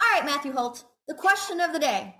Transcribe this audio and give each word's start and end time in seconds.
All 0.00 0.20
right, 0.20 0.24
Matthew 0.24 0.52
Holt, 0.52 0.84
the 1.08 1.14
question 1.14 1.60
of 1.60 1.72
the 1.72 1.78
day. 1.78 2.14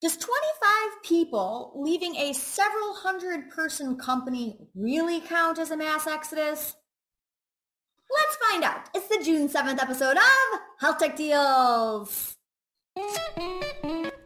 Does 0.00 0.16
25 0.16 1.02
people 1.02 1.72
leaving 1.76 2.14
a 2.16 2.34
several 2.34 2.94
hundred 2.94 3.50
person 3.50 3.96
company 3.96 4.58
really 4.74 5.20
count 5.20 5.58
as 5.58 5.70
a 5.70 5.76
mass 5.76 6.06
exodus? 6.06 6.76
Let's 8.10 8.36
find 8.50 8.64
out. 8.64 8.90
It's 8.94 9.08
the 9.08 9.24
June 9.24 9.48
7th 9.48 9.80
episode 9.80 10.16
of 10.16 10.60
Health 10.78 10.98
Tech 10.98 11.16
Deals. 11.16 12.36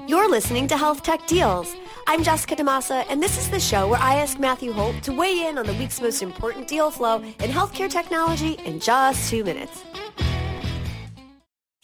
You're 0.07 0.29
listening 0.29 0.67
to 0.69 0.77
Health 0.77 1.03
Tech 1.03 1.27
Deals. 1.27 1.75
I'm 2.07 2.23
Jessica 2.23 2.57
DaMassa, 2.57 3.05
and 3.09 3.23
this 3.23 3.39
is 3.39 3.49
the 3.51 3.61
show 3.61 3.89
where 3.89 4.01
I 4.01 4.17
ask 4.17 4.39
Matthew 4.39 4.73
Holt 4.73 5.03
to 5.05 5.13
weigh 5.13 5.47
in 5.47 5.59
on 5.59 5.67
the 5.67 5.75
week's 5.75 6.01
most 6.01 6.23
important 6.23 6.67
deal 6.67 6.91
flow 6.91 7.23
in 7.23 7.51
healthcare 7.51 7.91
technology 7.91 8.53
in 8.65 8.81
just 8.81 9.31
two 9.31 9.45
minutes. 9.45 9.85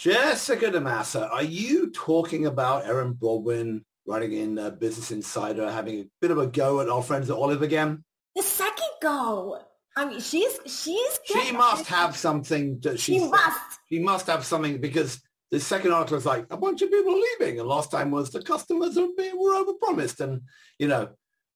Jessica 0.05 0.71
DaMassa, 0.71 1.31
are 1.33 1.43
you 1.43 1.91
talking 1.91 2.45
about 2.45 2.85
Erin 2.85 3.15
Brodwin 3.15 3.85
running 4.07 4.35
in 4.35 4.59
uh, 4.59 4.69
Business 4.69 5.11
Insider, 5.11 5.73
having 5.73 6.01
a 6.01 6.05
bit 6.21 6.31
of 6.31 6.37
a 6.37 6.47
go 6.47 6.83
at 6.83 6.91
our 6.91 7.03
friends 7.03 7.31
at 7.31 7.37
Olive 7.37 7.63
again? 7.63 8.05
The 8.37 8.43
second 8.43 8.91
go. 9.01 9.63
I 9.97 10.05
mean, 10.05 10.21
she's 10.21 10.59
she's. 10.67 11.21
She 11.25 11.53
must 11.53 11.87
have 11.87 12.15
something 12.19 12.81
that 12.81 13.01
She 13.01 13.19
must. 13.19 13.79
She 13.89 13.99
must 13.99 14.27
have 14.27 14.45
something 14.45 14.79
because 14.79 15.23
the 15.51 15.59
second 15.59 15.93
article 15.93 16.19
is 16.19 16.27
like 16.27 16.49
a 16.51 16.59
bunch 16.59 16.83
of 16.83 16.91
people 16.91 17.19
leaving, 17.19 17.59
and 17.59 17.67
last 17.67 17.91
time 17.91 18.11
was 18.11 18.29
the 18.29 18.43
customers 18.43 18.97
were 18.97 19.09
overpromised, 19.09 20.21
and 20.21 20.43
you 20.79 20.89
know. 20.89 21.09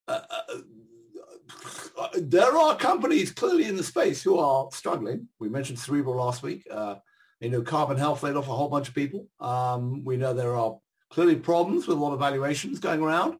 Uh, 0.06 0.20
uh, 0.30 2.08
there 2.14 2.56
are 2.56 2.76
companies 2.76 3.30
clearly 3.30 3.64
in 3.64 3.76
the 3.76 3.82
space 3.82 4.22
who 4.22 4.38
are 4.38 4.68
struggling. 4.72 5.28
We 5.38 5.50
mentioned 5.50 5.78
Cerebral 5.78 6.16
last 6.16 6.42
week. 6.42 6.66
Uh, 6.70 6.96
you 7.40 7.50
know, 7.50 7.62
Carbon 7.62 7.96
Health 7.96 8.22
laid 8.22 8.36
off 8.36 8.48
a 8.48 8.52
whole 8.52 8.68
bunch 8.68 8.88
of 8.88 8.94
people. 8.94 9.26
Um, 9.40 10.04
we 10.04 10.16
know 10.16 10.34
there 10.34 10.56
are 10.56 10.78
clearly 11.10 11.36
problems 11.36 11.86
with 11.86 11.96
a 11.96 12.00
lot 12.00 12.12
of 12.12 12.18
valuations 12.18 12.78
going 12.78 13.00
around. 13.00 13.38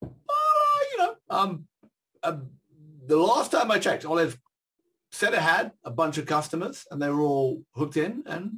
But, 0.00 0.10
uh, 0.10 0.80
you 0.92 0.98
know, 0.98 1.14
um, 1.28 1.66
uh, 2.22 2.36
the 3.06 3.16
last 3.16 3.50
time 3.50 3.70
I 3.70 3.78
checked, 3.78 4.04
Olive 4.04 4.38
said 5.12 5.34
it 5.34 5.40
had 5.40 5.72
a 5.84 5.90
bunch 5.90 6.18
of 6.18 6.26
customers 6.26 6.86
and 6.90 7.02
they 7.02 7.10
were 7.10 7.22
all 7.22 7.62
hooked 7.74 7.96
in 7.96 8.22
and 8.26 8.52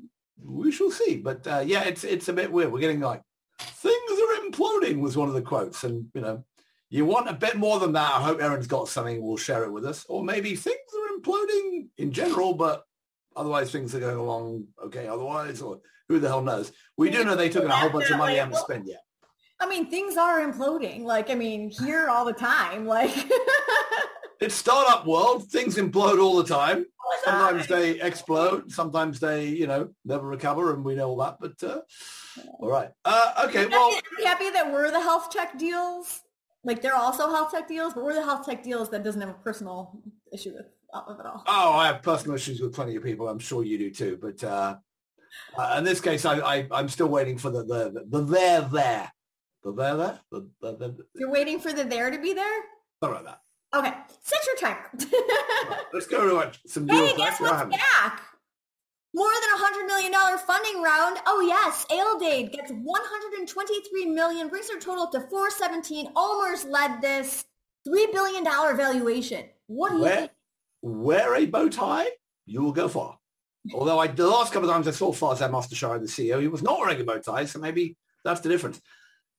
we 0.45 0.71
shall 0.71 0.91
see. 0.91 1.17
But 1.17 1.47
uh, 1.47 1.63
yeah, 1.65 1.85
it's 1.85 2.05
it's 2.05 2.29
a 2.29 2.33
bit 2.33 2.53
weird. 2.53 2.71
We're 2.71 2.81
getting 2.81 3.01
like, 3.01 3.23
things 3.59 4.21
are 4.21 4.51
imploding 4.51 5.01
was 5.01 5.17
one 5.17 5.29
of 5.29 5.35
the 5.35 5.43
quotes. 5.43 5.85
And, 5.85 6.09
you 6.15 6.21
know, 6.21 6.45
you 6.91 7.07
want 7.07 7.31
a 7.31 7.33
bit 7.33 7.57
more 7.57 7.81
than 7.81 7.93
that. 7.95 8.15
I 8.15 8.21
hope 8.21 8.43
Erin's 8.43 8.67
got 8.67 8.89
something. 8.89 9.23
We'll 9.23 9.39
share 9.39 9.65
it 9.65 9.73
with 9.73 9.87
us. 9.87 10.05
Or 10.09 10.23
maybe 10.23 10.55
things 10.55 10.77
are 10.95 11.19
imploding 11.19 11.89
in 11.97 12.13
general, 12.13 12.53
but 12.53 12.85
otherwise 13.37 13.71
things 13.71 13.95
are 13.95 14.01
going 14.01 14.17
along 14.17 14.67
okay 14.85 15.07
otherwise. 15.07 15.63
Or 15.63 15.81
who 16.09 16.19
the 16.19 16.29
hell 16.29 16.43
knows? 16.43 16.73
We 16.97 17.11
do 17.11 17.25
know 17.25 17.37
they 17.37 17.49
took 17.49 17.65
in 17.65 17.71
a 17.71 17.77
whole 17.77 17.91
bunch 17.91 18.11
of 18.11 18.19
money 18.19 18.35
they 18.35 18.41
haven't 18.41 18.57
spent 18.57 18.87
yet. 18.87 19.03
I 19.61 19.69
mean, 19.69 19.89
things 19.89 20.17
are 20.17 20.41
imploding. 20.41 21.05
Like, 21.05 21.31
I 21.31 21.37
mean, 21.37 21.71
here 21.71 22.09
all 22.09 22.25
the 22.25 22.33
time. 22.33 22.85
Like, 22.85 23.15
It's 24.43 24.57
startup 24.57 25.07
world. 25.07 25.49
Things 25.53 25.77
implode 25.77 26.21
all 26.21 26.37
the 26.37 26.43
time. 26.43 26.85
Sometimes 27.25 27.69
they 27.69 28.01
explode. 28.01 28.73
Sometimes 28.73 29.21
they, 29.21 29.47
you 29.47 29.69
know, 29.69 29.91
never 30.05 30.27
recover, 30.27 30.75
and 30.75 30.85
we 30.85 30.97
know 30.97 31.11
all 31.11 31.17
that. 31.19 31.37
But 31.41 31.63
uh, 31.63 31.83
all 32.59 32.69
right, 32.69 32.91
uh, 33.05 33.45
okay. 33.47 33.67
Well, 33.67 33.93
happy, 33.93 34.25
happy 34.25 34.51
that 34.51 34.73
we're 34.73 34.91
the 34.91 35.01
health 35.01 35.31
tech 35.31 35.59
deals. 35.59 36.23
Like, 36.65 36.83
they're 36.83 36.97
also 36.97 37.29
health 37.29 37.53
tech 37.53 37.69
deals, 37.69 37.95
but 37.95 38.03
we're 38.03 38.15
the 38.15 38.25
health 38.25 38.45
tech 38.45 38.65
deals 38.65 38.91
that 38.91 39.05
doesn't 39.05 39.21
have 39.21 39.31
a 39.31 39.35
personal 39.35 40.03
issue 40.33 40.55
with, 40.55 40.67
with 41.09 41.21
it 41.21 41.27
all. 41.27 41.43
oh, 41.47 41.73
I 41.73 41.87
have 41.89 42.03
personal 42.03 42.37
issues 42.37 42.61
with 42.61 42.75
plenty 42.75 42.97
of 42.97 43.03
people. 43.03 43.29
I'm 43.29 43.39
sure 43.39 43.65
you 43.65 43.79
do 43.79 43.91
too. 43.91 44.19
But 44.21 44.43
uh, 44.45 44.77
uh, 45.57 45.75
in 45.79 45.85
this 45.85 46.01
case, 46.01 46.25
I, 46.25 46.39
I, 46.39 46.67
I'm 46.71 46.89
still 46.89 47.09
waiting 47.09 47.39
for 47.39 47.51
the 47.51 47.65
the 47.65 48.05
the 48.09 48.25
there 48.25 48.61
there, 48.63 49.13
the 49.65 49.73
there 49.73 49.97
there, 49.97 50.21
the, 50.31 50.49
the, 50.61 50.73
the, 50.77 50.97
You're 51.15 51.31
waiting 51.31 51.59
for 51.59 51.73
the 51.73 51.85
there 51.85 52.11
to 52.11 52.19
be 52.19 52.35
there? 52.35 52.61
something 53.03 53.25
like 53.25 53.35
that. 53.35 53.41
Okay, 53.75 53.93
set 54.23 54.41
your 54.47 54.57
timer. 54.57 54.91
Right, 55.71 55.81
let's 55.95 56.07
go 56.07 56.29
to 56.29 56.35
watch 56.35 56.61
some 56.67 56.87
hey, 56.87 57.01
news. 57.01 57.13
guess 57.17 57.41
what's 57.41 57.77
back? 57.77 58.21
More 59.15 59.31
than 59.31 59.61
a 59.61 59.85
$100 59.85 59.87
million 59.87 60.13
funding 60.47 60.83
round. 60.83 61.19
Oh, 61.27 61.41
yes. 61.41 61.85
Aledade 61.91 62.53
gets 62.53 62.71
123 62.71 64.07
million, 64.07 64.49
brings 64.49 64.69
their 64.69 64.81
total 64.81 65.07
to 65.09 65.21
417. 65.21 66.13
OMERS 66.15 66.65
led 66.67 67.03
this 67.03 67.45
$3 67.87 68.11
billion 68.13 68.45
valuation. 68.45 69.45
What 69.67 69.93
do 69.93 69.99
you 69.99 70.05
think? 70.09 70.31
Wear 70.83 71.35
a 71.37 71.47
bow 71.47 71.69
tie, 71.69 72.09
you 72.45 72.63
will 72.63 72.73
go 72.73 72.89
far. 72.89 73.19
Although 73.75 73.99
I, 73.99 74.09
the 74.09 74.27
last 74.27 74.53
couple 74.53 74.69
of 74.69 74.75
times 74.75 74.89
I 74.89 74.91
saw 74.91 75.13
Farzad 75.13 75.51
Mostashari, 75.51 76.01
the 76.01 76.07
CEO, 76.07 76.41
he 76.41 76.49
was 76.49 76.63
not 76.63 76.79
wearing 76.79 77.01
a 77.01 77.05
bow 77.05 77.19
tie, 77.19 77.45
so 77.45 77.59
maybe 77.59 77.97
that's 78.25 78.41
the 78.41 78.49
difference. 78.49 78.81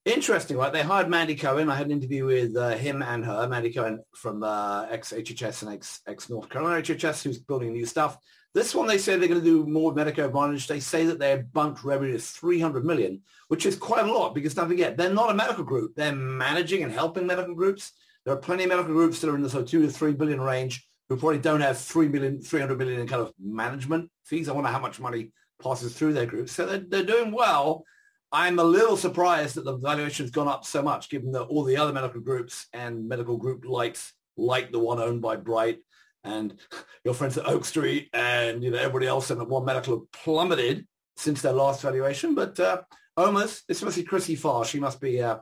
Interesting, 0.05 0.57
right? 0.57 0.73
They 0.73 0.81
hired 0.81 1.09
Mandy 1.09 1.35
Cohen. 1.35 1.69
I 1.69 1.75
had 1.75 1.85
an 1.85 1.93
interview 1.93 2.25
with 2.25 2.57
uh, 2.57 2.71
him 2.71 3.01
and 3.01 3.23
her, 3.23 3.47
Mandy 3.47 3.71
Cohen 3.71 4.03
from 4.13 4.43
uh, 4.43 4.85
ex-HHS 4.89 5.63
and 5.63 5.73
ex- 5.73 6.01
ex-North 6.05 6.49
Carolina 6.49 6.81
HHS, 6.81 7.23
who's 7.23 7.37
building 7.37 7.71
new 7.71 7.85
stuff. 7.85 8.17
This 8.53 8.75
one, 8.75 8.85
they 8.85 8.97
say 8.97 9.15
they're 9.15 9.29
going 9.29 9.39
to 9.39 9.45
do 9.45 9.65
more 9.65 9.93
Medicare 9.93 10.25
Advantage. 10.25 10.67
They 10.67 10.81
say 10.81 11.05
that 11.05 11.19
they 11.19 11.37
bumped 11.37 11.83
revenue 11.83 12.13
to 12.13 12.19
300 12.19 12.85
million, 12.85 13.21
which 13.47 13.65
is 13.65 13.77
quite 13.77 14.05
a 14.05 14.13
lot 14.13 14.35
because 14.35 14.53
don't 14.53 14.67
forget, 14.67 14.97
they're 14.97 15.13
not 15.13 15.31
a 15.31 15.33
medical 15.33 15.63
group. 15.63 15.95
They're 15.95 16.13
managing 16.13 16.83
and 16.83 16.91
helping 16.91 17.25
medical 17.25 17.55
groups. 17.55 17.93
There 18.25 18.33
are 18.33 18.37
plenty 18.37 18.63
of 18.63 18.69
medical 18.69 18.93
groups 18.93 19.19
that 19.19 19.29
are 19.29 19.35
in 19.35 19.41
the 19.41 19.49
sort 19.49 19.63
of 19.63 19.69
two 19.69 19.81
to 19.83 19.91
three 19.91 20.13
billion 20.13 20.39
range 20.39 20.85
who 21.09 21.17
probably 21.17 21.39
don't 21.39 21.61
have 21.61 21.77
three 21.77 22.07
million, 22.07 22.41
300 22.41 22.77
million 22.77 23.01
in 23.01 23.07
kind 23.07 23.21
of 23.21 23.33
management 23.39 24.09
fees. 24.23 24.49
I 24.49 24.53
wonder 24.53 24.69
how 24.69 24.79
much 24.79 24.99
money 24.99 25.31
passes 25.61 25.93
through 25.93 26.13
their 26.13 26.25
groups. 26.25 26.51
So 26.51 26.65
they're, 26.65 26.83
they're 26.87 27.03
doing 27.03 27.31
well. 27.31 27.83
I'm 28.31 28.57
a 28.57 28.63
little 28.63 28.97
surprised 28.97 29.55
that 29.55 29.65
the 29.65 29.77
valuation's 29.77 30.31
gone 30.31 30.47
up 30.47 30.65
so 30.65 30.81
much, 30.81 31.09
given 31.09 31.31
that 31.33 31.43
all 31.43 31.63
the 31.63 31.77
other 31.77 31.93
medical 31.93 32.21
groups 32.21 32.67
and 32.73 33.07
medical 33.07 33.37
group 33.37 33.63
lights, 33.65 34.13
like 34.37 34.71
the 34.71 34.79
one 34.79 34.99
owned 34.99 35.21
by 35.21 35.35
Bright 35.35 35.79
and 36.23 36.59
your 37.03 37.13
friends 37.13 37.37
at 37.37 37.45
Oak 37.45 37.65
Street 37.65 38.09
and 38.13 38.63
you 38.63 38.71
know 38.71 38.77
everybody 38.77 39.07
else 39.07 39.29
in 39.29 39.37
the 39.37 39.45
One 39.45 39.65
Medical 39.65 39.99
have 39.99 40.11
plummeted 40.11 40.87
since 41.15 41.41
their 41.41 41.53
last 41.53 41.81
valuation. 41.81 42.33
But 42.33 42.59
uh, 42.59 42.81
OMERS, 43.17 43.63
especially 43.69 44.03
Chrissy 44.03 44.35
Farr, 44.35 44.65
she 44.65 44.79
must 44.79 44.99
be 44.99 45.21
uh, 45.21 45.37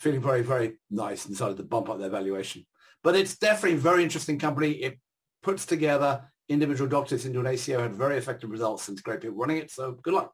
feeling 0.00 0.20
very, 0.20 0.42
very 0.42 0.78
nice 0.90 1.24
and 1.24 1.34
decided 1.34 1.56
to 1.58 1.62
bump 1.62 1.88
up 1.88 1.98
their 1.98 2.10
valuation. 2.10 2.66
But 3.02 3.16
it's 3.16 3.38
definitely 3.38 3.78
a 3.78 3.80
very 3.80 4.02
interesting 4.02 4.38
company. 4.38 4.72
It 4.72 4.98
puts 5.42 5.64
together 5.66 6.30
individual 6.48 6.88
doctors 6.88 7.26
into 7.26 7.40
an 7.40 7.46
ACO, 7.46 7.82
had 7.82 7.94
very 7.94 8.16
effective 8.16 8.50
results, 8.50 8.88
and 8.88 9.02
great 9.02 9.20
people 9.20 9.36
running 9.36 9.58
it. 9.58 9.70
So 9.70 9.92
good 9.92 10.14
luck. 10.14 10.32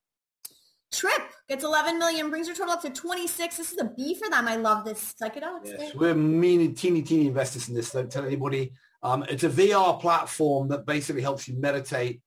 TRIPP 0.93 1.23
gets 1.49 1.65
11 1.65 1.99
million, 1.99 2.29
brings 2.29 2.47
their 2.47 2.55
total 2.55 2.75
up 2.75 2.83
to 2.83 2.91
26. 2.91 3.57
This 3.57 3.73
is 3.73 3.79
a 3.79 3.85
B 3.97 4.15
for 4.15 4.29
them. 4.29 4.47
I 4.47 4.57
love 4.57 4.85
this 4.85 5.15
psychedelics. 5.21 5.65
Yes, 5.65 5.77
thing. 5.77 5.93
we're 5.95 6.15
meany, 6.15 6.69
teeny, 6.69 7.03
teeny 7.03 7.29
investors 7.29 7.69
in 7.69 7.75
this. 7.75 7.91
Don't 7.91 8.11
tell 8.11 8.25
anybody. 8.25 8.73
Um, 9.03 9.25
it's 9.29 9.45
a 9.45 9.49
VR 9.49 9.99
platform 10.01 10.69
that 10.69 10.87
basically 10.87 11.23
helps 11.23 11.49
you 11.49 11.59
meditate, 11.59 12.21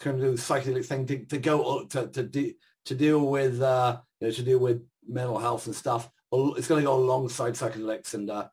kind 0.00 0.16
of 0.16 0.22
do 0.22 0.30
a 0.30 0.34
psychedelic 0.34 0.86
thing 0.86 1.06
to, 1.06 1.24
to 1.26 1.38
go 1.38 1.84
to 1.84 2.06
to, 2.08 2.22
de- 2.22 2.56
to 2.86 2.94
deal 2.94 3.26
with 3.26 3.60
uh, 3.60 3.98
you 4.20 4.28
know, 4.28 4.32
to 4.32 4.42
deal 4.42 4.58
with 4.58 4.82
mental 5.06 5.38
health 5.38 5.66
and 5.66 5.74
stuff. 5.74 6.08
It's 6.32 6.66
going 6.66 6.82
to 6.82 6.86
go 6.86 6.94
alongside 6.94 7.54
psychedelics 7.54 8.14
and 8.14 8.30
uh, 8.30 8.48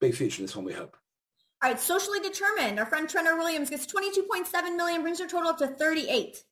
big 0.00 0.14
future 0.14 0.40
in 0.40 0.46
this 0.46 0.56
one. 0.56 0.64
We 0.64 0.72
hope. 0.72 0.96
All 1.62 1.70
right, 1.70 1.80
socially 1.80 2.20
determined. 2.20 2.78
Our 2.78 2.86
friend 2.86 3.08
Trenor 3.08 3.36
Williams 3.36 3.70
gets 3.70 3.86
22.7 3.86 4.76
million, 4.76 5.02
brings 5.02 5.18
their 5.18 5.26
total 5.26 5.50
up 5.50 5.58
to 5.58 5.66
38. 5.66 6.42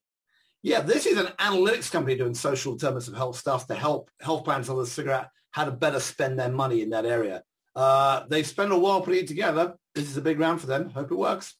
Yeah, 0.62 0.80
this 0.80 1.06
is 1.06 1.16
an 1.16 1.26
analytics 1.38 1.92
company 1.92 2.16
doing 2.16 2.34
social 2.34 2.74
determinants 2.74 3.06
of 3.06 3.14
health 3.14 3.36
stuff 3.36 3.68
to 3.68 3.74
help 3.74 4.10
health 4.20 4.44
plans 4.44 4.68
others 4.68 4.92
figure 4.92 5.12
out 5.12 5.28
how 5.52 5.64
to 5.64 5.70
better 5.70 6.00
spend 6.00 6.38
their 6.38 6.50
money 6.50 6.82
in 6.82 6.90
that 6.90 7.06
area. 7.06 7.44
Uh, 7.76 8.24
they've 8.28 8.46
spent 8.46 8.72
a 8.72 8.76
while 8.76 9.00
putting 9.00 9.20
it 9.20 9.28
together. 9.28 9.74
This 9.94 10.10
is 10.10 10.16
a 10.16 10.22
big 10.22 10.40
round 10.40 10.60
for 10.60 10.66
them. 10.66 10.90
Hope 10.90 11.12
it 11.12 11.14
works. 11.14 11.54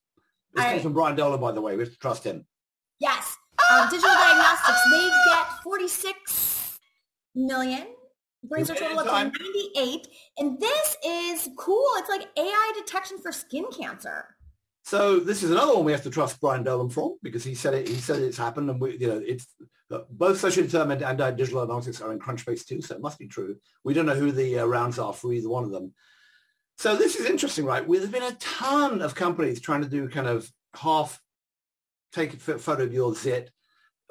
This 0.54 0.64
comes 0.64 0.74
right. 0.74 0.82
from 0.82 0.92
Brian 0.94 1.14
Dolan, 1.14 1.40
by 1.40 1.52
the 1.52 1.60
way. 1.60 1.76
We 1.76 1.84
have 1.84 1.92
to 1.92 1.98
trust 1.98 2.24
him. 2.24 2.46
Yes. 2.98 3.36
Um, 3.70 3.88
digital 3.90 4.10
diagnostics, 4.10 4.80
they 4.90 5.10
get 5.30 5.46
46 5.62 6.78
million, 7.34 7.86
brings 8.44 8.68
their 8.68 8.76
total 8.76 9.00
up 9.00 9.06
to 9.06 9.12
98. 9.12 10.08
And 10.38 10.60
this 10.60 10.96
is 11.04 11.48
cool. 11.56 11.86
It's 11.96 12.08
like 12.08 12.26
AI 12.36 12.72
detection 12.76 13.18
for 13.18 13.32
skin 13.32 13.66
cancer. 13.76 14.36
So 14.84 15.18
this 15.18 15.42
is 15.42 15.50
another 15.50 15.74
one 15.74 15.84
we 15.84 15.92
have 15.92 16.04
to 16.04 16.10
trust 16.10 16.40
Brian 16.40 16.62
Dolan 16.62 16.90
from 16.90 17.16
because 17.22 17.42
he 17.42 17.54
said 17.54 17.74
it. 17.74 17.88
He 17.88 17.96
said 17.96 18.22
it's 18.22 18.38
happened, 18.38 18.70
and 18.70 18.80
we, 18.80 18.96
you 18.96 19.08
know, 19.08 19.20
it's 19.24 19.48
uh, 19.90 20.00
both 20.10 20.38
social 20.38 20.62
determined 20.62 21.02
and 21.02 21.20
uh, 21.20 21.32
digital 21.32 21.66
analytics 21.66 22.00
are 22.00 22.12
in 22.12 22.20
Crunchbase 22.20 22.64
too, 22.66 22.80
so 22.80 22.94
it 22.94 23.00
must 23.00 23.18
be 23.18 23.26
true. 23.26 23.56
We 23.82 23.94
don't 23.94 24.06
know 24.06 24.14
who 24.14 24.30
the 24.30 24.60
uh, 24.60 24.64
rounds 24.64 25.00
are 25.00 25.12
for 25.12 25.32
either 25.32 25.48
one 25.48 25.64
of 25.64 25.72
them. 25.72 25.92
So 26.78 26.94
this 26.94 27.16
is 27.16 27.26
interesting, 27.26 27.64
right? 27.64 27.84
There's 27.88 28.08
been 28.08 28.22
a 28.22 28.36
ton 28.38 29.02
of 29.02 29.14
companies 29.16 29.60
trying 29.60 29.82
to 29.82 29.88
do 29.88 30.08
kind 30.08 30.28
of 30.28 30.48
half 30.74 31.20
take 32.12 32.34
a 32.34 32.58
photo 32.58 32.84
of 32.84 32.92
your 32.92 33.14
zit 33.14 33.50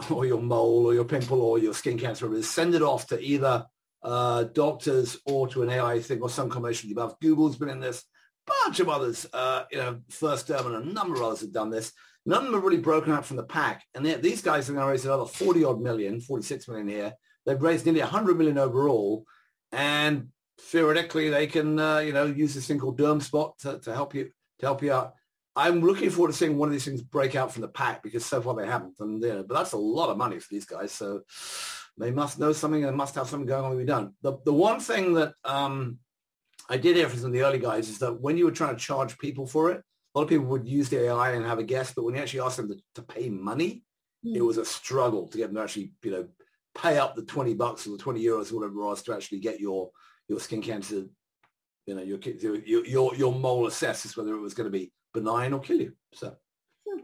or 0.09 0.25
your 0.25 0.41
mole 0.41 0.85
or 0.85 0.93
your 0.93 1.05
pimple 1.05 1.41
or 1.41 1.57
your 1.57 1.73
skin 1.73 1.97
cancer, 1.97 2.33
is, 2.35 2.49
send 2.49 2.75
it 2.75 2.81
off 2.81 3.07
to 3.07 3.19
either 3.21 3.65
uh, 4.03 4.43
doctors 4.43 5.17
or 5.25 5.47
to 5.47 5.63
an 5.63 5.69
AI 5.69 5.99
thing 5.99 6.21
or 6.21 6.29
some 6.29 6.49
combination 6.49 6.91
above. 6.91 7.19
Google's 7.19 7.57
been 7.57 7.69
in 7.69 7.79
this 7.79 8.03
bunch 8.45 8.79
of 8.79 8.89
others, 8.89 9.25
uh, 9.33 9.63
you 9.71 9.77
know, 9.77 9.99
First 10.09 10.47
Derm 10.47 10.67
and 10.67 10.75
a 10.75 10.93
number 10.93 11.15
of 11.15 11.21
others 11.23 11.41
have 11.41 11.51
done 11.51 11.69
this. 11.69 11.91
None 12.25 12.39
of 12.39 12.45
them 12.45 12.55
are 12.55 12.63
really 12.63 12.81
broken 12.81 13.13
out 13.13 13.25
from 13.25 13.37
the 13.37 13.43
pack. 13.43 13.83
And 13.93 14.05
these 14.05 14.41
guys 14.41 14.69
are 14.69 14.73
going 14.73 14.85
to 14.85 14.91
raise 14.91 15.05
another 15.05 15.25
40 15.25 15.63
odd 15.63 15.81
million, 15.81 16.19
46 16.19 16.67
million 16.67 16.87
here. 16.87 17.13
They've 17.45 17.61
raised 17.61 17.85
nearly 17.85 18.01
100 18.01 18.37
million 18.37 18.57
overall. 18.57 19.25
And 19.71 20.29
theoretically, 20.59 21.29
they 21.29 21.47
can, 21.47 21.79
uh, 21.79 21.99
you 21.99 22.13
know, 22.13 22.25
use 22.25 22.55
this 22.55 22.67
thing 22.67 22.79
called 22.79 22.99
DermSpot 22.99 23.57
to, 23.59 23.79
to 23.79 23.93
help 23.93 24.15
you 24.15 24.31
to 24.59 24.65
help 24.65 24.81
you 24.81 24.91
out. 24.91 25.13
I'm 25.55 25.81
looking 25.81 26.09
forward 26.09 26.31
to 26.31 26.37
seeing 26.37 26.57
one 26.57 26.67
of 26.67 26.73
these 26.73 26.85
things 26.85 27.01
break 27.01 27.35
out 27.35 27.51
from 27.51 27.61
the 27.61 27.67
pack 27.67 28.03
because 28.03 28.25
so 28.25 28.41
far 28.41 28.55
they 28.55 28.65
haven't. 28.65 28.95
And 28.99 29.21
you 29.21 29.29
know, 29.29 29.43
but 29.47 29.53
that's 29.53 29.73
a 29.73 29.77
lot 29.77 30.09
of 30.09 30.17
money 30.17 30.39
for 30.39 30.47
these 30.49 30.65
guys. 30.65 30.91
So 30.91 31.21
they 31.97 32.11
must 32.11 32.39
know 32.39 32.51
something 32.51 32.83
and 32.83 32.95
must 32.95 33.15
have 33.15 33.29
something 33.29 33.47
going 33.47 33.63
on 33.63 33.71
to 33.71 33.77
be 33.77 33.85
done. 33.85 34.13
The 34.21 34.37
the 34.45 34.53
one 34.53 34.79
thing 34.79 35.13
that 35.13 35.33
um, 35.43 35.99
I 36.69 36.77
did 36.77 36.95
hear 36.95 37.07
from 37.07 37.19
some 37.19 37.27
of 37.27 37.33
the 37.33 37.43
early 37.43 37.59
guys 37.59 37.89
is 37.89 37.99
that 37.99 38.19
when 38.19 38.37
you 38.37 38.45
were 38.45 38.51
trying 38.51 38.75
to 38.75 38.81
charge 38.81 39.17
people 39.17 39.45
for 39.45 39.71
it, 39.71 39.81
a 40.13 40.17
lot 40.17 40.23
of 40.23 40.29
people 40.29 40.45
would 40.45 40.67
use 40.67 40.89
the 40.89 41.05
AI 41.05 41.31
and 41.31 41.45
have 41.45 41.59
a 41.59 41.63
guess, 41.63 41.93
but 41.93 42.03
when 42.03 42.15
you 42.15 42.21
actually 42.21 42.39
asked 42.39 42.57
them 42.57 42.69
to, 42.69 42.77
to 42.95 43.01
pay 43.01 43.29
money, 43.29 43.83
mm. 44.25 44.35
it 44.35 44.41
was 44.41 44.57
a 44.57 44.65
struggle 44.65 45.27
to 45.27 45.37
get 45.37 45.47
them 45.47 45.55
to 45.55 45.61
actually, 45.61 45.91
you 46.03 46.11
know, 46.11 46.27
pay 46.73 46.97
up 46.97 47.15
the 47.15 47.21
20 47.23 47.53
bucks 47.53 47.85
or 47.85 47.91
the 47.91 47.97
20 47.97 48.23
euros 48.23 48.51
or 48.51 48.55
whatever 48.55 48.79
it 48.79 48.85
was 48.85 49.03
to 49.03 49.13
actually 49.13 49.39
get 49.39 49.59
your, 49.59 49.91
your 50.27 50.39
skin 50.39 50.61
cancer, 50.61 51.05
you 51.85 51.95
know, 51.95 52.01
your, 52.01 52.17
your, 52.19 52.85
your, 52.85 53.15
your 53.15 53.33
mole 53.33 53.67
assessed 53.67 54.15
whether 54.17 54.33
it 54.33 54.41
was 54.41 54.53
going 54.53 54.71
to 54.71 54.77
be 54.77 54.91
benign 55.13 55.53
or 55.53 55.59
kill 55.59 55.81
you. 55.81 55.93
So 56.13 56.35
hmm. 56.87 57.01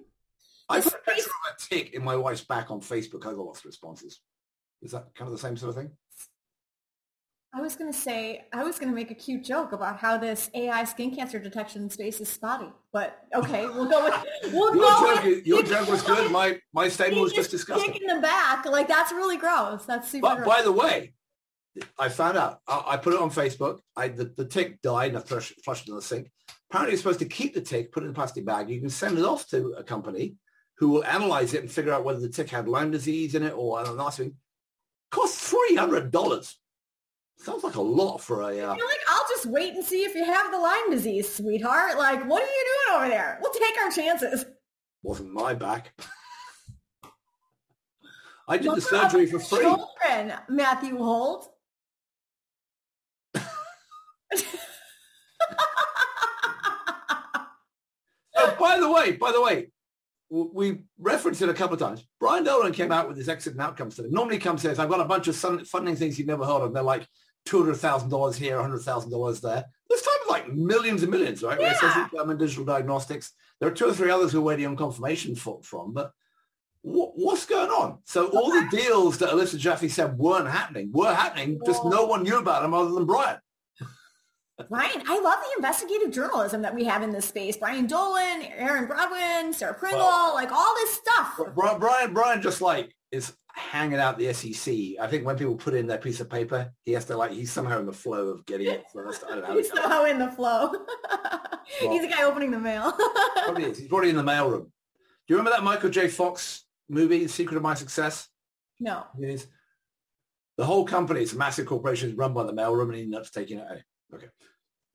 I 0.70 0.80
put 0.80 0.94
a 0.94 0.98
picture 0.98 1.30
of 1.30 1.56
a 1.56 1.60
tick 1.60 1.94
in 1.94 2.04
my 2.04 2.16
wife's 2.16 2.44
back 2.44 2.72
on 2.72 2.82
Facebook. 2.82 3.26
I 3.26 3.32
got 3.32 3.46
lots 3.46 3.60
of 3.60 3.66
responses. 3.66 4.22
Is 4.82 4.92
that 4.92 5.14
kind 5.16 5.28
of 5.28 5.34
the 5.34 5.42
same 5.42 5.56
sort 5.58 5.70
of 5.70 5.76
thing? 5.76 5.92
I 7.54 7.60
was 7.60 7.76
going 7.76 7.92
to 7.92 7.98
say, 7.98 8.46
I 8.54 8.64
was 8.64 8.80
going 8.80 8.90
to 8.90 8.96
make 8.96 9.12
a 9.12 9.16
cute 9.16 9.44
joke 9.44 9.74
about 9.74 9.98
how 9.98 10.18
this 10.18 10.50
AI 10.54 10.86
skin 10.86 11.14
cancer 11.14 11.38
detection 11.38 11.90
space 11.90 12.22
is 12.22 12.30
spotty, 12.30 12.70
but 12.94 13.26
okay, 13.36 13.66
we'll 13.66 13.90
go 13.90 14.06
with, 14.06 14.26
we'll 14.54 14.74
your 14.74 14.86
go 14.86 15.16
joke, 15.16 15.24
with, 15.26 15.48
your 15.48 15.64
joke 15.64 15.90
was 15.90 16.02
good. 16.02 16.32
My, 16.32 16.58
my 16.74 16.88
statement 16.88 17.22
was 17.22 17.34
just 17.34 17.52
disgusting. 17.52 17.92
Kicking 17.92 18.08
the 18.08 18.22
back, 18.22 18.66
like 18.66 18.88
that's 18.88 19.12
really 19.12 19.36
gross. 19.36 19.84
That's 19.86 20.10
super 20.10 20.28
But 20.28 20.36
gross. 20.38 20.48
by 20.48 20.62
the 20.62 20.72
way, 20.72 21.14
I 22.00 22.08
found 22.08 22.38
out, 22.38 22.60
I, 22.70 22.84
I 22.88 22.98
put 22.98 23.14
it 23.14 23.20
on 23.20 23.30
Facebook. 23.30 23.80
I, 23.98 24.08
the, 24.08 24.34
the 24.38 24.46
tick 24.46 24.82
died 24.82 25.10
and 25.10 25.18
I 25.18 25.22
flushed, 25.22 25.54
flushed 25.66 25.88
it 25.88 25.92
in 25.92 25.98
the 25.98 26.02
sink. 26.02 26.32
Apparently 26.70 26.94
you're 26.94 27.00
supposed 27.00 27.20
to 27.20 27.26
keep 27.26 27.54
the 27.54 27.62
tick, 27.62 27.92
put 27.92 28.04
it 28.04 28.06
in 28.06 28.12
a 28.12 28.16
plastic 28.16 28.46
bag. 28.46 28.70
You 28.70 28.80
can 28.80 28.90
send 28.90 29.18
it 29.18 29.26
off 29.26 29.48
to 29.50 29.76
a 29.78 29.84
company 29.84 30.36
who 30.78 30.88
will 30.88 31.04
analyze 31.04 31.54
it 31.54 31.62
and 31.62 31.70
figure 31.72 31.92
out 31.92 32.06
whether 32.06 32.22
the 32.22 32.30
tick 32.30 32.50
had 32.50 32.70
Lyme 32.70 32.92
disease 32.92 33.36
in 33.36 33.44
it 33.44 33.54
or 33.56 33.78
I 33.78 33.84
don't 33.84 33.98
know, 33.98 34.10
Costs 35.12 35.54
$300. 35.54 36.56
Sounds 37.38 37.64
like 37.64 37.76
a 37.76 37.82
lot 37.82 38.20
for 38.20 38.42
a. 38.42 38.48
Uh... 38.48 38.76
You're 38.76 38.88
like, 38.88 39.00
I'll 39.08 39.28
just 39.30 39.46
wait 39.48 39.74
and 39.74 39.84
see 39.84 40.04
if 40.04 40.16
you 40.16 40.24
have 40.24 40.52
the 40.52 40.60
Lyme 40.60 40.92
disease, 40.92 41.32
sweetheart. 41.32 41.98
Like, 41.98 42.28
what 42.28 42.42
are 42.44 42.46
you 42.46 42.66
doing 42.66 42.98
over 42.98 43.10
there? 43.10 43.40
We'll 43.42 43.52
take 43.52 43.76
our 43.84 43.92
chances. 43.92 44.46
Wasn't 45.04 45.32
my 45.34 45.54
back. 45.54 45.94
I 48.48 48.58
did 48.58 48.76
the 48.76 48.82
surgery 48.82 49.26
for 49.26 49.40
free. 49.40 49.62
Children, 49.62 50.34
Matthew 50.50 50.98
Holt. 50.98 51.52
oh, 58.36 58.56
by 58.60 58.80
the 58.80 58.92
way, 58.92 59.14
by 59.14 59.32
the 59.32 59.42
way, 59.42 59.70
we 60.32 60.84
referenced 60.98 61.42
it 61.42 61.50
a 61.50 61.54
couple 61.54 61.74
of 61.74 61.80
times. 61.80 62.08
Brian 62.20 62.46
Dolan 62.46 62.72
came 62.72 62.92
out 62.92 63.10
with 63.10 63.18
his 63.18 63.28
exit 63.28 63.54
and 63.54 63.62
outcomes 63.62 63.98
today. 63.98 64.08
Normally 64.12 64.38
comes 64.38 64.62
says, 64.62 64.80
I've 64.80 64.90
got 64.90 65.02
a 65.02 65.06
bunch 65.06 65.28
of 65.28 65.36
funding 65.36 65.96
things 65.96 66.18
you've 66.18 66.28
never 66.28 66.46
heard 66.46 66.62
of. 66.62 66.74
They're 66.74 66.82
like 66.82 67.06
$200,000 67.48 68.36
here, 68.36 68.58
$100,000 68.58 69.42
there. 69.42 69.66
This 69.90 70.02
time 70.02 70.14
it's 70.22 70.32
like 70.32 70.54
millions 70.54 71.04
and 71.04 71.12
millions, 71.12 71.44
right? 71.44 71.60
Yeah. 71.60 71.74
Where 71.74 71.74
it 71.74 72.30
says 72.30 72.38
digital 72.40 72.64
diagnostics. 72.64 73.34
There 73.60 73.70
are 73.70 73.74
two 73.74 73.90
or 73.90 73.94
three 73.94 74.10
others 74.10 74.32
who 74.32 74.42
we're 74.42 74.54
waiting 74.54 74.68
on 74.68 74.78
confirmation 74.78 75.36
for, 75.36 75.60
from, 75.64 75.94
but 75.94 76.14
what's 76.82 77.46
going 77.46 77.70
on? 77.70 78.00
So 78.06 78.28
all 78.28 78.52
the 78.52 78.68
deals 78.72 79.18
that 79.18 79.30
Alyssa 79.30 79.58
Jaffe 79.58 79.90
said 79.90 80.18
weren't 80.18 80.50
happening, 80.50 80.92
were 80.94 81.14
happening, 81.14 81.60
just 81.66 81.84
no 81.84 82.06
one 82.06 82.24
knew 82.24 82.40
about 82.40 82.62
them 82.62 82.74
other 82.74 82.92
than 82.92 83.06
Brian. 83.06 83.38
Brian, 84.70 85.04
I 85.08 85.20
love 85.20 85.40
the 85.40 85.58
investigative 85.58 86.12
journalism 86.12 86.62
that 86.62 86.74
we 86.74 86.84
have 86.86 87.04
in 87.04 87.12
this 87.12 87.26
space. 87.26 87.58
Brian 87.58 87.88
Dolan, 87.88 88.44
Erin 88.56 88.88
Brodwin, 88.88 89.54
Sarah 89.54 89.74
Pringle, 89.74 90.00
well, 90.00 90.34
like 90.34 90.52
all 90.52 90.74
this 90.76 90.94
stuff. 90.94 91.40
Brian, 91.56 92.14
Brian 92.14 92.42
just 92.42 92.62
like 92.62 92.94
is 93.12 93.34
hanging 93.54 94.00
out 94.00 94.18
the 94.18 94.34
SEC. 94.34 94.74
I 95.00 95.08
think 95.08 95.26
when 95.26 95.38
people 95.38 95.56
put 95.56 95.74
in 95.74 95.88
their 95.88 95.98
piece 95.98 96.20
of 96.22 96.30
paper, 96.30 96.72
he 96.84 96.94
has 96.94 97.06
to 97.06 97.18
like 97.18 97.32
he's 97.32 97.52
somehow 97.52 97.80
in 97.80 97.86
the 97.86 97.94
flow 97.94 98.30
of 98.30 98.46
getting 98.46 98.68
it 98.68 98.86
first. 98.94 99.24
I 99.30 99.36
don't 99.36 99.48
know. 99.48 99.56
he's 99.56 99.70
somehow 99.70 100.06
in 100.06 100.20
the 100.20 100.32
flow. 100.32 100.72
well, 101.82 101.92
he's 101.92 102.02
the 102.02 102.08
guy 102.08 102.24
opening 102.24 102.52
the 102.52 102.60
mail. 102.60 102.94
probably 103.44 103.66
is. 103.66 103.78
He's 103.78 103.88
probably 103.88 104.10
in 104.10 104.16
the 104.16 104.24
mailroom. 104.24 104.64
Do 104.64 105.34
you 105.34 105.38
remember 105.38 105.52
that 105.52 105.64
Michael 105.64 105.90
J. 105.90 106.08
Fox 106.08 106.66
movie, 106.90 107.24
The 107.24 107.30
Secret 107.30 107.58
of 107.58 107.64
My 107.64 107.74
Success? 107.74 108.28
No. 108.80 109.04
It 109.22 109.30
is. 109.30 109.48
The 110.58 110.66
whole 110.66 110.86
company, 110.86 111.22
it's 111.22 111.34
a 111.34 111.38
massive 111.38 111.66
corporation, 111.66 112.10
is 112.10 112.16
run 112.16 112.34
by 112.34 112.44
the 112.44 112.54
mailroom, 112.54 112.88
and 112.88 112.96
he 112.96 113.02
ends 113.04 113.16
up 113.16 113.32
taking 113.32 113.60
it. 113.60 113.84
Okay, 114.14 114.28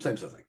same 0.00 0.16
sort 0.16 0.32
of 0.32 0.36
thing. 0.38 0.46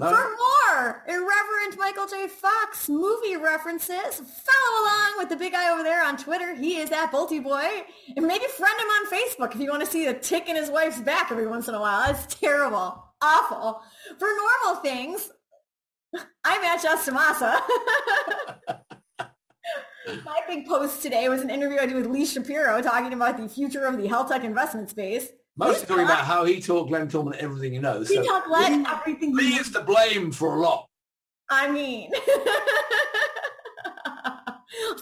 No? 0.00 0.10
For 0.10 0.14
uh, 0.14 0.28
more 0.28 1.04
irreverent 1.08 1.76
Michael 1.76 2.06
J. 2.06 2.28
Fox 2.28 2.88
movie 2.88 3.36
references, 3.36 4.14
follow 4.14 4.84
along 4.84 5.14
with 5.18 5.28
the 5.28 5.36
big 5.36 5.52
guy 5.52 5.72
over 5.72 5.82
there 5.82 6.04
on 6.04 6.16
Twitter. 6.16 6.54
He 6.54 6.76
is 6.76 6.92
at 6.92 7.10
Bolty 7.10 7.42
Boy. 7.42 7.84
And 8.16 8.24
maybe 8.26 8.44
friend 8.46 8.78
him 8.78 8.86
on 8.86 9.06
Facebook 9.10 9.54
if 9.54 9.60
you 9.60 9.70
want 9.70 9.84
to 9.84 9.90
see 9.90 10.06
the 10.06 10.14
tick 10.14 10.48
in 10.48 10.54
his 10.54 10.70
wife's 10.70 11.00
back 11.00 11.32
every 11.32 11.48
once 11.48 11.66
in 11.66 11.74
a 11.74 11.80
while. 11.80 12.06
That's 12.06 12.32
terrible. 12.32 13.04
Awful. 13.20 13.82
For 14.18 14.28
normal 14.28 14.80
things, 14.82 15.30
I'm 16.44 16.64
at 16.64 16.80
Just. 16.80 17.10
My 20.24 20.40
big 20.46 20.66
post 20.66 21.02
today 21.02 21.28
was 21.28 21.42
an 21.42 21.50
interview 21.50 21.78
I 21.80 21.86
did 21.86 21.96
with 21.96 22.06
Lee 22.06 22.24
Shapiro 22.24 22.80
talking 22.80 23.12
about 23.12 23.36
the 23.36 23.48
future 23.48 23.84
of 23.84 23.98
the 23.98 24.06
health 24.06 24.30
tech 24.30 24.44
investment 24.44 24.88
space. 24.90 25.28
Mostly 25.58 25.86
talking 25.86 26.04
about 26.04 26.24
how 26.24 26.44
he 26.44 26.60
taught 26.60 26.86
Glenn 26.86 27.08
Tullman 27.08 27.36
everything 27.38 27.72
he 27.72 27.80
knows. 27.80 28.08
He 28.08 28.14
so 28.14 28.24
taught 28.24 28.44
Glenn 28.46 28.86
everything 28.86 29.36
he 29.36 29.56
is 29.56 29.72
to 29.72 29.80
blame 29.80 30.30
for 30.30 30.54
a 30.54 30.60
lot. 30.60 30.86
I 31.50 31.68
mean, 31.68 32.12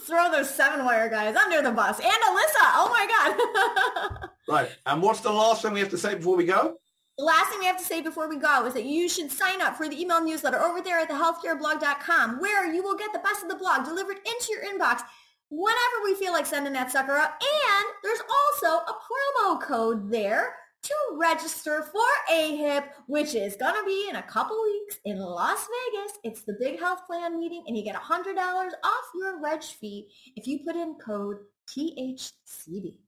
throw 0.07 0.31
those 0.31 0.49
seven 0.49 0.83
wire 0.83 1.09
guys 1.09 1.35
under 1.35 1.61
the 1.61 1.71
bus. 1.71 1.99
And 1.99 2.07
Alyssa, 2.07 2.73
oh 2.73 2.89
my 2.89 4.17
God. 4.17 4.29
right. 4.49 4.69
And 4.87 5.03
what's 5.03 5.19
the 5.19 5.31
last 5.31 5.61
thing 5.61 5.73
we 5.73 5.79
have 5.79 5.89
to 5.89 5.97
say 5.97 6.15
before 6.15 6.35
we 6.35 6.45
go? 6.45 6.77
The 7.19 7.25
last 7.25 7.49
thing 7.49 7.59
we 7.59 7.65
have 7.65 7.77
to 7.77 7.83
say 7.83 8.01
before 8.01 8.27
we 8.27 8.37
go 8.37 8.65
is 8.65 8.73
that 8.73 8.85
you 8.85 9.09
should 9.09 9.31
sign 9.31 9.61
up 9.61 9.75
for 9.75 9.87
the 9.87 9.99
email 9.99 10.23
newsletter 10.23 10.59
over 10.59 10.81
there 10.81 10.99
at 10.99 11.09
thehealthcareblog.com 11.09 12.39
where 12.39 12.71
you 12.73 12.81
will 12.81 12.95
get 12.95 13.13
the 13.13 13.19
best 13.19 13.43
of 13.43 13.49
the 13.49 13.55
blog 13.55 13.85
delivered 13.85 14.17
into 14.25 14.51
your 14.51 14.63
inbox 14.63 15.01
whenever 15.49 16.03
we 16.03 16.15
feel 16.15 16.33
like 16.33 16.45
sending 16.45 16.73
that 16.73 16.91
sucker 16.91 17.15
out. 17.15 17.31
And 17.41 17.85
there's 18.03 18.21
also 18.29 18.83
a 18.85 18.93
promo 18.93 19.61
code 19.61 20.11
there 20.11 20.55
to 20.83 20.93
register 21.15 21.83
for 21.83 22.05
AHIP, 22.31 22.85
which 23.07 23.35
is 23.35 23.55
going 23.55 23.75
to 23.75 23.85
be 23.85 24.07
in 24.09 24.17
a 24.17 24.23
couple 24.23 24.61
weeks 24.63 24.97
in 25.05 25.19
Las 25.19 25.67
Vegas. 25.93 26.17
It's 26.23 26.43
the 26.43 26.55
big 26.59 26.79
health 26.79 27.05
plan 27.07 27.37
meeting, 27.37 27.63
and 27.67 27.77
you 27.77 27.83
get 27.83 27.95
$100 27.95 28.37
off 28.37 29.03
your 29.15 29.41
reg 29.41 29.63
fee 29.63 30.07
if 30.35 30.47
you 30.47 30.59
put 30.65 30.75
in 30.75 30.95
code 30.95 31.37
THCB. 31.69 32.99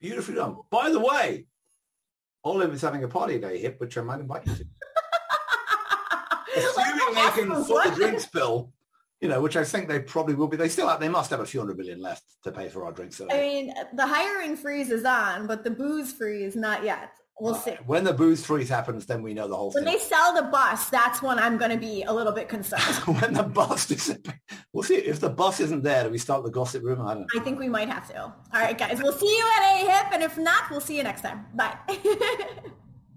Beautifully 0.00 0.34
done. 0.34 0.56
By 0.70 0.90
the 0.90 1.00
way, 1.00 1.46
Olive 2.44 2.72
is 2.72 2.82
having 2.82 3.04
a 3.04 3.08
party 3.08 3.36
at 3.36 3.42
AHIP, 3.42 3.78
which 3.78 3.98
I 3.98 4.02
might 4.02 4.20
invite 4.20 4.46
you 4.46 4.54
to. 4.54 4.64
Assuming 6.56 7.14
they 7.14 7.30
can 7.30 7.64
foot 7.64 7.84
the 7.84 7.94
drinks 7.94 8.26
bill 8.26 8.72
you 9.20 9.28
know, 9.28 9.40
which 9.40 9.56
I 9.56 9.64
think 9.64 9.88
they 9.88 10.00
probably 10.00 10.34
will 10.34 10.48
be. 10.48 10.56
They 10.56 10.68
still 10.68 10.88
have, 10.88 11.00
they 11.00 11.08
must 11.08 11.30
have 11.30 11.40
a 11.40 11.46
few 11.46 11.60
hundred 11.60 11.78
million 11.78 12.00
left 12.00 12.22
to 12.44 12.52
pay 12.52 12.68
for 12.68 12.84
our 12.84 12.92
drinks. 12.92 13.20
I 13.20 13.36
mean, 13.36 13.74
the 13.94 14.06
hiring 14.06 14.56
freeze 14.56 14.90
is 14.90 15.04
on, 15.04 15.46
but 15.46 15.64
the 15.64 15.70
booze 15.70 16.12
freeze 16.12 16.54
not 16.54 16.84
yet. 16.84 17.10
We'll 17.40 17.54
uh, 17.54 17.58
see. 17.58 17.76
When 17.86 18.04
the 18.04 18.12
booze 18.12 18.44
freeze 18.44 18.68
happens, 18.68 19.06
then 19.06 19.22
we 19.22 19.32
know 19.32 19.46
the 19.46 19.56
whole 19.56 19.70
when 19.70 19.84
thing. 19.84 19.92
When 19.92 19.94
they 19.94 20.04
sell 20.04 20.34
the 20.34 20.42
bus, 20.42 20.88
that's 20.90 21.22
when 21.22 21.38
I'm 21.38 21.56
going 21.56 21.70
to 21.70 21.76
be 21.76 22.02
a 22.02 22.12
little 22.12 22.32
bit 22.32 22.48
concerned. 22.48 22.82
when 23.20 23.32
the 23.32 23.44
bus 23.44 23.90
is, 23.90 24.18
we'll 24.72 24.82
see. 24.82 24.96
If 24.96 25.20
the 25.20 25.30
bus 25.30 25.60
isn't 25.60 25.82
there, 25.82 26.04
do 26.04 26.10
we 26.10 26.18
start 26.18 26.44
the 26.44 26.50
gossip 26.50 26.82
room? 26.82 27.00
I 27.06 27.14
don't 27.14 27.22
know. 27.22 27.40
I 27.40 27.44
think 27.44 27.58
we 27.58 27.68
might 27.68 27.88
have 27.88 28.08
to. 28.08 28.20
All 28.22 28.34
right, 28.52 28.76
guys. 28.76 29.00
We'll 29.02 29.12
see 29.12 29.26
you 29.26 29.44
at 29.56 29.62
AHIP, 29.78 30.14
and 30.14 30.22
if 30.22 30.36
not, 30.36 30.70
we'll 30.70 30.80
see 30.80 30.96
you 30.96 31.04
next 31.04 31.22
time. 31.22 31.46
Bye. 31.54 31.76